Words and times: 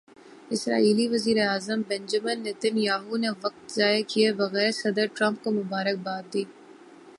اسرائیلی 0.53 1.07
وزیر 1.07 1.37
اعظم 1.47 1.79
Benjamin 1.89 2.37
Nitin 2.45 2.75
Yahoo 2.87 3.15
نے 3.23 3.29
وقت 3.43 3.63
ضائع 3.77 4.01
کیے 4.11 4.27
بغیر 4.41 4.71
صدر 4.81 5.05
ٹرمپ 5.15 5.37
کو 5.43 5.49
مبارک 5.59 5.97
باد 6.05 6.23
دی۔ 6.33 6.43